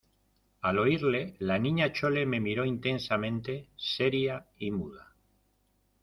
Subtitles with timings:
[0.61, 5.13] al oírle, la Niña Chole me miró intensamente, seria y muda.